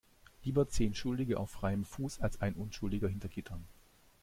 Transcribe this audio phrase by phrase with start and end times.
[0.43, 3.63] Lieber zehn Schuldige auf freiem Fuß als ein Unschuldiger hinter Gittern.